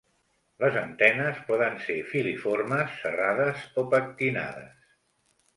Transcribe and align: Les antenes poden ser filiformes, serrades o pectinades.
Les 0.61 0.77
antenes 0.79 1.41
poden 1.49 1.77
ser 1.83 1.99
filiformes, 2.13 2.97
serrades 3.05 3.69
o 3.83 3.85
pectinades. 3.93 4.93